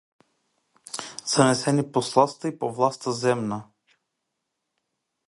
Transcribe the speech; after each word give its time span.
Занесени 1.33 1.85
по 1.91 2.01
сласта 2.09 2.47
и 2.47 2.57
по 2.59 2.71
власта 2.79 3.11
земна. 3.21 3.63